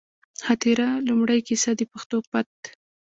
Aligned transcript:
خاطره، 0.43 0.87
لومړۍ 1.07 1.39
کیسه، 1.47 1.71
د 1.79 1.81
پښتو 1.91 2.17
پت 2.29 2.49